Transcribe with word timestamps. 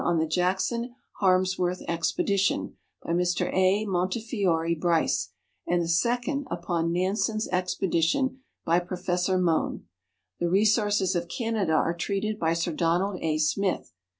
on 0.03 0.17
the 0.17 0.25
Jackson 0.25 0.95
Hannswortii 1.21 1.85
expedition, 1.87 2.75
by 3.03 3.11
Mr 3.11 3.53
A. 3.55 3.85
IMontcnore 3.85 4.79
Brice, 4.79 5.29
and 5.67 5.79
the 5.79 5.87
second 5.87 6.47
upon 6.49 6.91
Nansen's 6.91 7.47
exi)edition, 7.49 8.37
by 8.65 8.79
Professor 8.79 9.37
ISIohn." 9.37 9.83
The 10.39 10.49
Resources 10.49 11.15
of 11.15 11.27
Canada" 11.29 11.73
are 11.73 11.93
treated 11.93 12.39
by 12.39 12.53
Sir 12.53 12.71
Donald 12.73 13.19
A. 13.21 13.37
Smith. 13.37 13.93